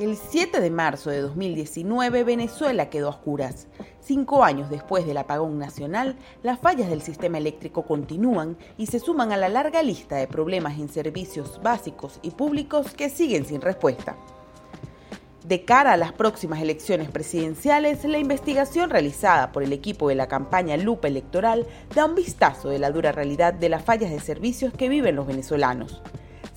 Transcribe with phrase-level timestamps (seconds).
[0.00, 3.66] El 7 de marzo de 2019 Venezuela quedó a oscuras.
[4.00, 9.30] Cinco años después del apagón nacional, las fallas del sistema eléctrico continúan y se suman
[9.30, 14.16] a la larga lista de problemas en servicios básicos y públicos que siguen sin respuesta.
[15.44, 20.28] De cara a las próximas elecciones presidenciales, la investigación realizada por el equipo de la
[20.28, 24.72] campaña Lupa Electoral da un vistazo de la dura realidad de las fallas de servicios
[24.72, 26.00] que viven los venezolanos.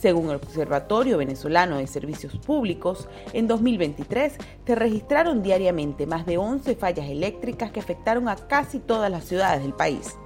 [0.04, 4.34] Según el Observatorio Venezolano de Servicios Públicos, en 2023
[4.68, 9.62] se registraron diariamente más de 11 fallas eléctricas que afectaron a casi todas las ciudades
[9.62, 10.18] del país.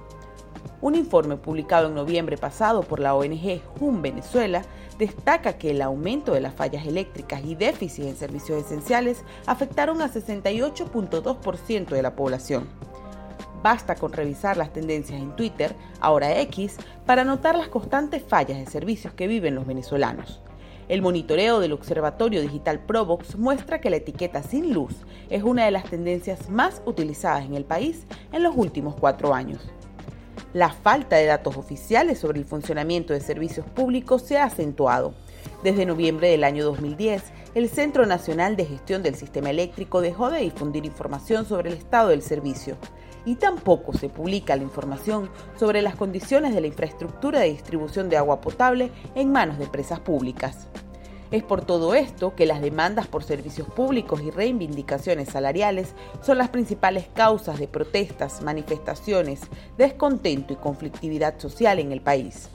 [0.80, 4.62] Un informe publicado en noviembre pasado por la ONG HUM Venezuela
[4.98, 10.08] destaca que el aumento de las fallas eléctricas y déficit en servicios esenciales afectaron a
[10.08, 12.66] 68.2% de la población.
[13.62, 16.76] Basta con revisar las tendencias en Twitter, ahora X,
[17.06, 20.40] para notar las constantes fallas de servicios que viven los venezolanos.
[20.88, 24.94] El monitoreo del Observatorio Digital Provox muestra que la etiqueta sin luz
[25.28, 29.60] es una de las tendencias más utilizadas en el país en los últimos cuatro años.
[30.54, 35.12] La falta de datos oficiales sobre el funcionamiento de servicios públicos se ha acentuado.
[35.62, 37.22] Desde noviembre del año 2010,
[37.54, 42.08] el Centro Nacional de Gestión del Sistema Eléctrico dejó de difundir información sobre el estado
[42.08, 42.78] del servicio
[43.28, 45.28] y tampoco se publica la información
[45.60, 50.00] sobre las condiciones de la infraestructura de distribución de agua potable en manos de empresas
[50.00, 50.66] públicas.
[51.30, 56.48] Es por todo esto que las demandas por servicios públicos y reivindicaciones salariales son las
[56.48, 59.42] principales causas de protestas, manifestaciones,
[59.76, 62.48] descontento y conflictividad social en el país.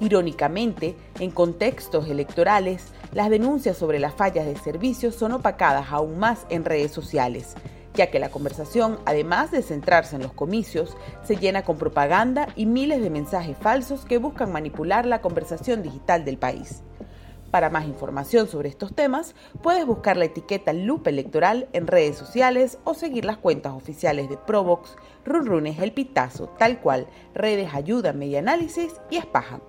[0.00, 6.46] Irónicamente, en contextos electorales, las denuncias sobre las fallas de servicios son opacadas aún más
[6.48, 7.54] en redes sociales,
[7.94, 12.66] ya que la conversación, además de centrarse en los comicios, se llena con propaganda y
[12.66, 16.82] miles de mensajes falsos que buscan manipular la conversación digital del país.
[17.50, 22.78] Para más información sobre estos temas, puedes buscar la etiqueta Lupa Electoral en redes sociales
[22.84, 28.38] o seguir las cuentas oficiales de Provox, Runrunes El Pitazo, tal cual, Redes Ayuda, Media
[28.38, 29.60] Análisis y Espaja.